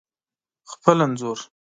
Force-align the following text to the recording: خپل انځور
خپل 0.71 0.97
انځور 1.05 1.39